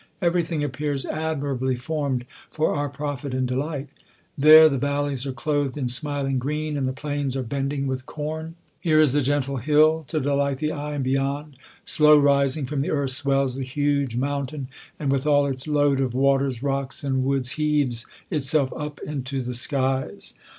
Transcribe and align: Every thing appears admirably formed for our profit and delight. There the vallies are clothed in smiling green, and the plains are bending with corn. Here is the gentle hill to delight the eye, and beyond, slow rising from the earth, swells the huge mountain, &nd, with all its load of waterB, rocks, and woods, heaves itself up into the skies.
Every 0.19 0.41
thing 0.43 0.63
appears 0.63 1.05
admirably 1.05 1.75
formed 1.75 2.25
for 2.49 2.73
our 2.73 2.89
profit 2.89 3.35
and 3.35 3.47
delight. 3.47 3.87
There 4.35 4.67
the 4.67 4.79
vallies 4.79 5.27
are 5.27 5.31
clothed 5.31 5.77
in 5.77 5.87
smiling 5.87 6.39
green, 6.39 6.75
and 6.75 6.87
the 6.87 6.91
plains 6.91 7.37
are 7.37 7.43
bending 7.43 7.85
with 7.85 8.07
corn. 8.07 8.55
Here 8.79 8.99
is 8.99 9.13
the 9.13 9.21
gentle 9.21 9.57
hill 9.57 10.03
to 10.07 10.19
delight 10.19 10.57
the 10.57 10.71
eye, 10.71 10.95
and 10.95 11.03
beyond, 11.03 11.55
slow 11.85 12.17
rising 12.17 12.65
from 12.65 12.81
the 12.81 12.89
earth, 12.89 13.11
swells 13.11 13.53
the 13.55 13.63
huge 13.63 14.15
mountain, 14.17 14.69
&nd, 14.99 15.11
with 15.11 15.27
all 15.27 15.45
its 15.45 15.67
load 15.67 16.01
of 16.01 16.15
waterB, 16.15 16.63
rocks, 16.63 17.03
and 17.03 17.23
woods, 17.23 17.51
heaves 17.51 18.07
itself 18.31 18.73
up 18.75 18.99
into 19.03 19.39
the 19.39 19.53
skies. 19.53 20.33